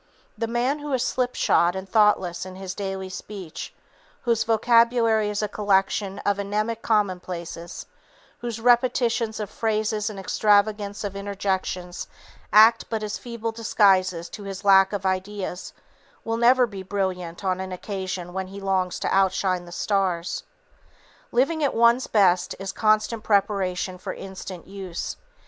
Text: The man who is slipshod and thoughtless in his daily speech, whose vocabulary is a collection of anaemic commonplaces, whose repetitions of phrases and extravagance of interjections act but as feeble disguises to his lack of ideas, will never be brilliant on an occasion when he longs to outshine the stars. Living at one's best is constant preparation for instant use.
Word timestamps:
The 0.35 0.47
man 0.47 0.79
who 0.79 0.91
is 0.93 1.03
slipshod 1.03 1.75
and 1.75 1.87
thoughtless 1.87 2.43
in 2.43 2.55
his 2.55 2.73
daily 2.73 3.07
speech, 3.07 3.71
whose 4.23 4.43
vocabulary 4.43 5.29
is 5.29 5.43
a 5.43 5.47
collection 5.47 6.17
of 6.25 6.39
anaemic 6.39 6.81
commonplaces, 6.81 7.85
whose 8.39 8.59
repetitions 8.59 9.39
of 9.39 9.47
phrases 9.51 10.09
and 10.09 10.17
extravagance 10.19 11.03
of 11.03 11.15
interjections 11.15 12.07
act 12.51 12.85
but 12.89 13.03
as 13.03 13.19
feeble 13.19 13.51
disguises 13.51 14.27
to 14.29 14.41
his 14.41 14.65
lack 14.65 14.91
of 14.91 15.05
ideas, 15.05 15.71
will 16.23 16.37
never 16.37 16.65
be 16.65 16.81
brilliant 16.81 17.43
on 17.43 17.59
an 17.59 17.71
occasion 17.71 18.33
when 18.33 18.47
he 18.47 18.59
longs 18.59 18.97
to 19.01 19.15
outshine 19.15 19.65
the 19.65 19.71
stars. 19.71 20.41
Living 21.31 21.63
at 21.63 21.75
one's 21.75 22.07
best 22.07 22.55
is 22.57 22.71
constant 22.71 23.23
preparation 23.23 23.99
for 23.99 24.13
instant 24.15 24.65
use. 24.65 25.17